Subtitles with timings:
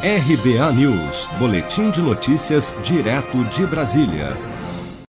[0.00, 4.36] RBA News, Boletim de Notícias, direto de Brasília.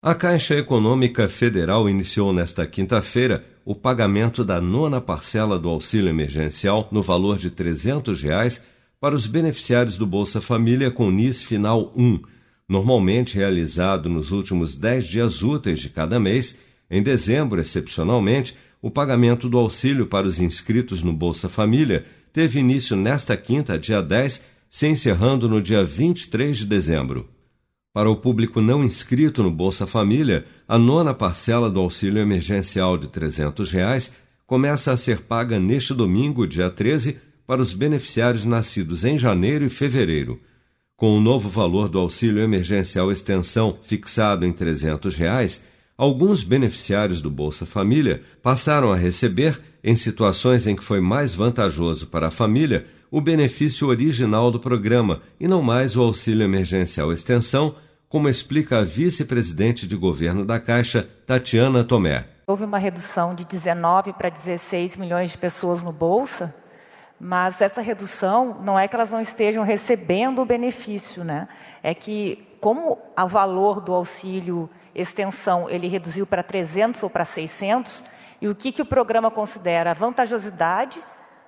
[0.01, 6.89] A Caixa Econômica Federal iniciou nesta quinta-feira o pagamento da nona parcela do auxílio emergencial
[6.91, 8.61] no valor de 300 reais
[8.99, 12.19] para os beneficiários do Bolsa Família com NIS final 1,
[12.67, 16.57] normalmente realizado nos últimos 10 dias úteis de cada mês.
[16.91, 22.03] Em dezembro, excepcionalmente, o pagamento do auxílio para os inscritos no Bolsa Família
[22.33, 27.29] teve início nesta quinta, dia 10, se encerrando no dia 23 de dezembro.
[27.93, 33.07] Para o público não inscrito no Bolsa Família, a nona parcela do auxílio emergencial de
[33.07, 34.11] 300 reais
[34.47, 39.69] começa a ser paga neste domingo, dia 13, para os beneficiários nascidos em janeiro e
[39.69, 40.41] fevereiro.
[40.97, 45.63] Com o novo valor do auxílio emergencial extensão fixado em 300 reais,
[45.95, 52.07] alguns beneficiários do Bolsa Família passaram a receber, em situações em que foi mais vantajoso
[52.07, 57.75] para a família, o benefício original do programa e não mais o auxílio emergencial extensão,
[58.09, 62.25] como explica a vice-presidente de governo da Caixa, Tatiana Tomé.
[62.47, 66.55] Houve uma redução de 19 para 16 milhões de pessoas no Bolsa,
[67.19, 71.47] mas essa redução não é que elas não estejam recebendo o benefício, né?
[71.83, 78.03] É que como o valor do auxílio extensão ele reduziu para 300 ou para 600,
[78.41, 80.99] e o que, que o programa considera a vantajosidade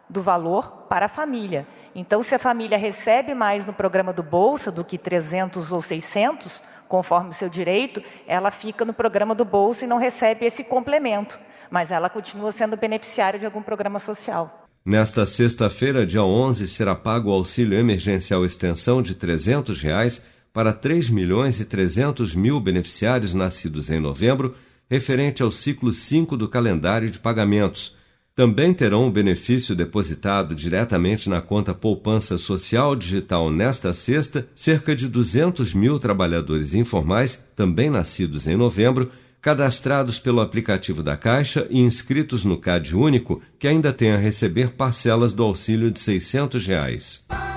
[0.10, 1.68] do valor para a família.
[1.94, 6.62] Então, se a família recebe mais no programa do Bolsa do que 300 ou 600,
[6.88, 11.40] conforme o seu direito, ela fica no programa do Bolsa e não recebe esse complemento,
[11.70, 14.68] mas ela continua sendo beneficiária de algum programa social.
[14.86, 21.10] Nesta sexta-feira, dia 11, será pago o auxílio emergencial extensão de 300 reais para 3
[21.10, 24.56] milhões e 300 mil beneficiários nascidos em novembro,
[24.90, 27.96] referente ao ciclo 5 do calendário de pagamentos
[28.36, 35.08] também terão o benefício depositado diretamente na conta Poupança Social Digital nesta sexta cerca de
[35.08, 39.10] 200 mil trabalhadores informais, também nascidos em novembro,
[39.42, 44.72] cadastrados pelo aplicativo da Caixa e inscritos no CAD Único, que ainda têm a receber
[44.72, 47.25] parcelas do auxílio de 600 reais.